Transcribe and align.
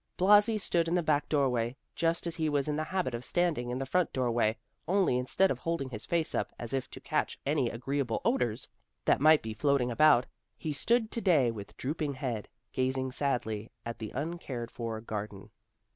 Blasi 0.17 0.57
stood 0.57 0.87
in 0.87 0.95
the 0.95 1.03
back 1.03 1.29
doorway, 1.29 1.75
just 1.93 2.25
as 2.25 2.33
he 2.37 2.49
was 2.49 2.67
in 2.67 2.75
the 2.75 2.83
habit 2.85 3.13
of 3.13 3.23
standing 3.23 3.69
in 3.69 3.77
the 3.77 3.85
front 3.85 4.11
doorway, 4.11 4.57
only 4.87 5.15
instead 5.15 5.51
of 5.51 5.59
holding 5.59 5.91
his 5.91 6.07
face 6.07 6.33
up 6.33 6.51
as 6.57 6.73
if 6.73 6.89
to 6.89 6.99
catch 6.99 7.37
any 7.45 7.69
agreeable 7.69 8.19
odors 8.25 8.67
that 9.05 9.21
might 9.21 9.43
be 9.43 9.53
floating 9.53 9.91
about, 9.91 10.25
he 10.57 10.73
stood 10.73 11.11
to 11.11 11.21
day 11.21 11.51
with 11.51 11.77
drooping 11.77 12.13
head, 12.15 12.49
gazing 12.73 13.11
sadly 13.11 13.69
at 13.85 13.99
the 13.99 14.09
uncared 14.15 14.71
for 14.71 14.99
garden. 15.01 15.51